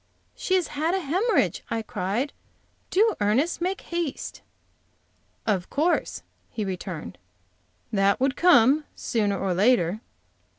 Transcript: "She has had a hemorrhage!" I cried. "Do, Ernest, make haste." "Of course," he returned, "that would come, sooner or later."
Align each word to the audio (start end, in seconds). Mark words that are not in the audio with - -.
"She 0.35 0.55
has 0.55 0.69
had 0.69 0.95
a 0.95 0.99
hemorrhage!" 0.99 1.61
I 1.69 1.83
cried. 1.83 2.33
"Do, 2.89 3.13
Ernest, 3.21 3.61
make 3.61 3.81
haste." 3.81 4.41
"Of 5.45 5.69
course," 5.69 6.23
he 6.49 6.65
returned, 6.65 7.19
"that 7.93 8.19
would 8.19 8.35
come, 8.35 8.85
sooner 8.95 9.37
or 9.37 9.53
later." 9.53 10.01